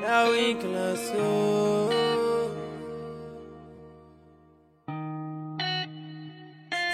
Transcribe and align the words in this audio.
É 0.00 0.24
o 0.24 0.30
Wink 0.30 0.66
lançou. 0.66 1.90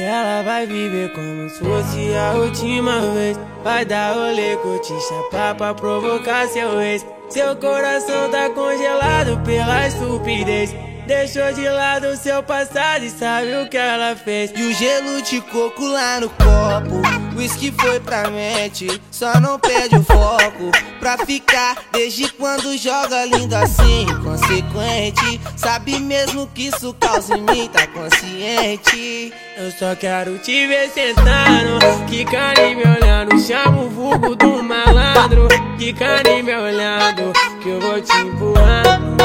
Ela 0.00 0.42
vai 0.42 0.66
viver 0.66 1.12
como 1.12 1.48
se 1.48 1.58
fosse 1.60 2.14
a 2.14 2.32
última 2.32 3.00
vez. 3.12 3.38
Vai 3.62 3.84
dar 3.84 4.14
rolê, 4.14 4.56
curtir, 4.56 4.98
chapar 5.00 5.54
pra 5.54 5.74
provocar 5.74 6.48
seu 6.48 6.80
ex. 6.80 7.06
Seu 7.28 7.54
coração 7.56 8.30
tá 8.30 8.50
congelado 8.50 9.40
pela 9.44 9.86
estupidez. 9.86 10.74
Deixou 11.06 11.52
de 11.52 11.68
lado 11.68 12.16
seu 12.16 12.42
passado 12.42 13.04
e 13.04 13.10
sabe 13.10 13.54
o 13.62 13.68
que 13.68 13.76
ela 13.76 14.16
fez. 14.16 14.50
E 14.56 14.62
o 14.62 14.72
gelo 14.72 15.20
de 15.22 15.40
coco 15.42 15.84
lá 15.86 16.18
no 16.20 16.30
copo. 16.30 17.02
Whisky 17.36 17.72
foi 17.72 18.00
pra 18.00 18.30
mente, 18.30 19.00
só 19.10 19.38
não 19.40 19.58
perde 19.58 19.96
o 19.96 20.02
foco. 20.02 20.70
Pra 21.00 21.18
ficar 21.18 21.76
desde 21.92 22.28
quando 22.32 22.76
joga 22.78 23.24
lindo 23.26 23.54
assim, 23.54 24.06
consequente. 24.22 25.40
Sabe 25.56 25.98
mesmo 25.98 26.46
que 26.54 26.68
isso 26.68 26.94
causa 26.94 27.36
em 27.36 27.42
mim, 27.42 27.68
tá 27.68 27.86
consciente. 27.88 29.32
Eu 29.56 29.70
só 29.72 29.94
quero 29.94 30.38
te 30.38 30.66
ver 30.66 30.88
sentando, 30.90 32.06
quicando 32.08 32.60
e 32.60 32.74
me 32.74 32.82
olhando. 32.82 33.38
Chama 33.40 33.82
o 33.82 33.90
vulgo 33.90 34.34
do 34.36 34.62
malandro, 34.62 35.48
quicando 35.78 36.30
e 36.30 36.42
me 36.42 36.54
olhando. 36.54 37.32
Que 37.62 37.68
eu 37.68 37.80
vou 37.80 38.00
te 38.00 38.16
empurrando, 38.16 39.23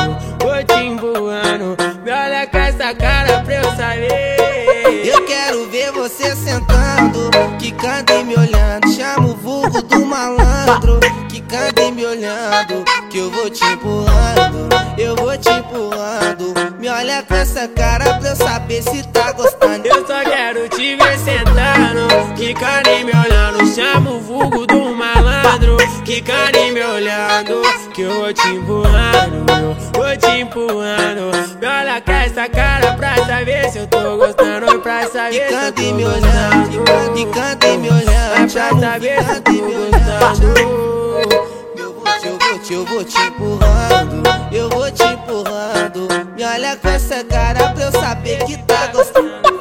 sentando, 7.09 7.57
quicando 7.57 8.13
e 8.13 8.23
me 8.23 8.35
olhando. 8.35 8.93
Chama 8.93 9.27
o 9.27 9.35
vulgo 9.35 9.81
do 9.81 10.05
malandro, 10.05 10.99
quicando 11.27 11.81
e 11.81 11.91
me 11.91 12.05
olhando. 12.05 12.83
Que 13.09 13.17
eu 13.17 13.31
vou 13.31 13.49
te 13.49 13.63
empurrando, 13.65 14.69
eu 14.97 15.15
vou 15.15 15.37
te 15.37 15.49
empurrando. 15.49 16.53
Me 16.79 16.87
olha 16.89 17.23
com 17.23 17.33
essa 17.33 17.67
cara 17.67 18.15
pra 18.15 18.29
eu 18.29 18.35
saber 18.35 18.83
se 18.83 19.03
tá 19.07 19.31
gostando. 19.31 19.85
Eu 19.85 20.05
só 20.05 20.21
quero 20.21 20.69
te 20.69 20.95
ver 20.95 21.17
sentando, 21.17 22.35
quicando 22.35 22.89
e 22.89 23.03
me 23.03 23.11
olhando. 23.11 23.65
Chama 23.73 24.11
o 24.11 24.19
vulgo 24.19 24.67
do 24.67 24.95
malandro, 24.95 25.77
quicando 26.05 26.57
e 26.57 26.71
me 26.71 26.83
olhando. 26.83 27.61
Que 27.93 28.01
eu 28.01 28.13
vou 28.19 28.33
te 28.33 28.47
empurrando, 28.47 29.45
eu 29.51 29.75
vou 29.93 30.17
te 30.17 30.41
empurrando. 30.41 31.31
Me 31.59 31.67
olha 31.67 32.01
com 32.01 32.11
essa 32.11 32.47
cara 32.47 32.93
pra 32.93 33.15
saber 33.25 33.69
se 33.69 33.79
eu 33.79 33.87
tô 33.87 34.08
gostando. 34.29 34.79
Pra 34.81 35.07
saber 35.07 35.33
se 35.33 35.39
eu 35.39 35.47
Quicando 35.47 35.73
tô 35.73 35.81
e 35.81 35.93
me 35.93 36.05
olhando, 36.05 36.77
gostando. 36.77 37.13
quicando 37.13 37.65
e 37.65 37.77
me 37.77 37.89
olhando. 37.89 38.33
É 38.33 38.47
pra 38.47 38.69
saber 38.79 39.23
se 39.23 39.41
e 39.47 39.61
me 39.61 39.73
gostando. 39.73 40.45
olhando. 40.47 41.49
Eu 41.75 41.93
vou 41.93 42.03
te, 42.19 42.27
eu 42.27 42.37
vou 42.37 42.59
te, 42.59 42.73
eu 42.73 42.85
vou 42.85 43.03
te 43.03 43.19
empurrando. 43.19 44.23
Eu 44.51 44.69
vou 44.69 44.91
te 44.91 45.03
empurrando. 45.03 46.07
Me 46.35 46.43
olha 46.43 46.75
com 46.77 46.89
essa 46.89 47.23
cara 47.23 47.69
pra 47.71 47.83
eu 47.85 47.91
saber 47.91 48.43
que 48.45 48.57
tá 48.63 48.87
gostando. 48.87 49.58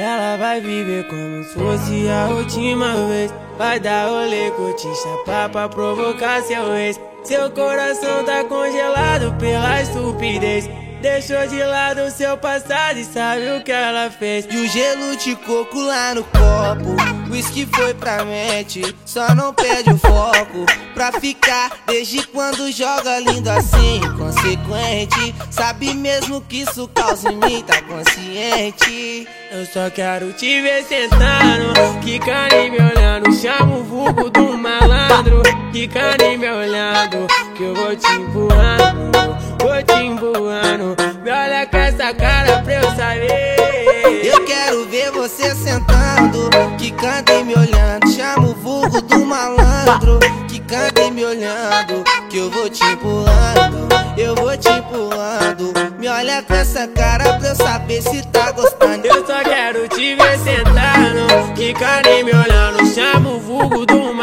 Ela 0.00 0.38
vai 0.38 0.62
viver 0.62 1.06
como 1.08 1.44
se 1.44 1.52
fosse 1.52 2.08
a 2.08 2.28
última 2.30 2.94
vez. 3.06 3.34
Vai 3.58 3.78
dar 3.78 4.08
rolê, 4.08 4.50
curtir, 4.52 4.94
chapar 4.94 5.50
pra 5.50 5.68
provocar 5.68 6.40
seu 6.40 6.74
ex. 6.74 6.98
Seu 7.22 7.50
coração 7.50 8.24
tá 8.24 8.42
congelado 8.44 9.36
pela 9.38 9.79
estupidez. 10.10 10.68
Deixou 11.00 11.46
de 11.46 11.62
lado 11.62 12.10
seu 12.10 12.36
passado 12.36 12.98
e 12.98 13.04
sabe 13.04 13.56
o 13.56 13.64
que 13.64 13.72
ela 13.72 14.10
fez. 14.10 14.46
E 14.50 14.56
o 14.58 14.68
gelo 14.68 15.16
de 15.16 15.34
coco 15.34 15.80
lá 15.80 16.14
no 16.14 16.22
copo. 16.24 16.94
Whisky 17.30 17.66
foi 17.74 17.94
pra 17.94 18.22
mente, 18.22 18.94
só 19.06 19.34
não 19.34 19.54
perde 19.54 19.90
o 19.90 19.96
foco. 19.96 20.66
Pra 20.92 21.10
ficar 21.12 21.70
desde 21.86 22.26
quando 22.26 22.70
joga 22.70 23.18
lindo 23.20 23.48
assim, 23.48 24.00
consequente. 24.18 25.34
Sabe 25.50 25.94
mesmo 25.94 26.42
que 26.42 26.62
isso 26.62 26.86
causa 26.88 27.30
em 27.30 27.36
mim, 27.36 27.64
tá 27.66 27.80
consciente. 27.80 29.26
Eu 29.52 29.64
só 29.66 29.88
quero 29.88 30.34
te 30.34 30.60
ver 30.60 30.84
sentando, 30.84 31.98
quicando 32.02 32.56
e 32.56 32.70
me 32.70 32.78
olhando. 32.78 33.32
Chama 33.32 33.76
o 33.76 33.84
vulgo 33.84 34.28
do 34.28 34.58
malandro, 34.58 35.42
quicando 35.72 36.24
e 36.24 36.36
me 36.36 36.50
olhando. 36.50 37.26
Que 37.56 37.62
eu 37.62 37.74
vou 37.74 37.96
te 37.96 38.12
empurrando, 38.12 39.38
vou 39.62 39.79
Me 40.00 41.30
olha 41.30 41.66
com 41.66 41.76
essa 41.76 42.14
cara 42.14 42.62
pra 42.62 42.74
eu 42.74 42.90
saber. 42.96 44.24
Eu 44.24 44.44
quero 44.46 44.86
ver 44.86 45.10
você 45.10 45.54
sentando, 45.54 46.48
quicando 46.78 47.32
e 47.32 47.44
me 47.44 47.54
olhando. 47.54 48.10
Chama 48.10 48.48
o 48.48 48.54
vulgo 48.54 49.02
do 49.02 49.26
malandro, 49.26 50.18
quicando 50.48 51.00
e 51.02 51.10
me 51.10 51.22
olhando. 51.22 52.02
Que 52.30 52.38
eu 52.38 52.50
vou 52.50 52.70
te 52.70 52.82
empurrando, 52.84 53.88
eu 54.16 54.34
vou 54.34 54.56
te 54.56 54.70
empurrando. 54.70 55.74
Me 55.98 56.08
olha 56.08 56.42
com 56.42 56.54
essa 56.54 56.88
cara 56.88 57.34
pra 57.34 57.48
eu 57.50 57.56
saber 57.56 58.00
se 58.00 58.26
tá 58.28 58.52
gostando. 58.52 59.06
Eu 59.06 59.26
só 59.26 59.42
quero 59.42 59.86
te 59.88 60.14
ver 60.14 60.38
sentando, 60.38 61.52
quicando 61.54 62.08
e 62.08 62.24
me 62.24 62.32
olhando. 62.32 62.86
Chama 62.94 63.30
o 63.30 63.38
vulgo 63.38 63.84
do 63.84 64.14
malandro, 64.14 64.19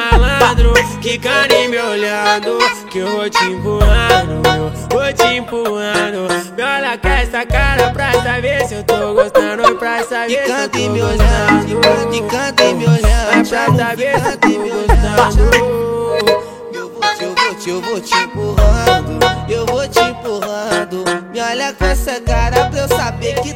quicando 1.02 1.54
e 1.54 1.68
me 1.68 1.78
olhando. 1.78 2.58
Que 2.90 3.00
eu 3.00 3.08
vou 3.08 3.30
te 3.30 3.44
empurrando, 3.46 4.42
eu 4.48 4.72
vou 4.92 5.14
te 5.14 5.36
empurrando. 5.36 6.28
Me 6.56 6.64
olha 6.64 6.98
com 6.98 7.08
essa 7.08 7.46
cara 7.46 7.92
pra 7.92 8.12
saber 8.22 8.66
se 8.66 8.76
eu 8.76 8.84
tô 8.84 9.14
gostando. 9.14 9.76
Pra 9.76 10.04
saber 10.04 10.46
se 10.46 10.52
eu 10.52 10.70
tô 10.70 10.78
me 10.78 11.02
olhando, 11.02 11.76
gostando. 11.76 12.12
quicando 12.12 12.62
e 12.62 12.74
me 12.74 12.86
olhando. 12.86 13.50
pra 13.50 13.66
saber 13.76 14.20
se 14.20 14.30
eu 14.30 14.38
tô 14.38 14.50
gostando. 14.60 15.88
Eu 16.74 16.90
vou 16.90 17.02
te, 17.16 17.24
eu 17.24 17.36
vou 17.36 17.56
te, 17.56 17.70
eu 17.70 17.82
vou 17.82 18.02
te 18.02 18.18
empurrando. 18.18 19.20
Eu 19.50 19.66
vou 19.66 19.88
te 19.88 20.00
empurrando. 20.00 21.04
Me 21.32 21.42
olha 21.42 21.74
com 21.74 21.86
essa 21.86 22.20
cara 22.22 22.70
pra 22.70 22.80
eu 22.80 22.88
saber 22.90 23.36
que. 23.42 23.47